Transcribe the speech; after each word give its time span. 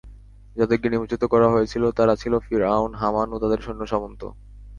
যাদেরকে 0.55 0.87
নিমজ্জিত 0.89 1.23
করা 1.25 1.47
হয়েছিল, 1.49 1.83
তারা 1.91 2.13
ছিল 2.15 2.33
ফিরআউন, 2.39 2.91
হামান 2.93 3.27
ও 3.31 3.37
তাদের 3.39 3.59
সৈন্য-সামন্ত। 3.61 4.21